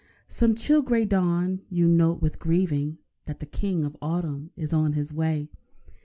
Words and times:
Some 0.27 0.55
chill 0.55 0.81
grey 0.81 1.05
dawn 1.05 1.59
you 1.69 1.85
note 1.87 2.23
with 2.23 2.39
grieving 2.39 2.97
That 3.25 3.39
the 3.39 3.45
King 3.45 3.85
of 3.85 3.95
Autumn 4.01 4.49
is 4.55 4.73
on 4.73 4.93
his 4.93 5.13
way. 5.13 5.51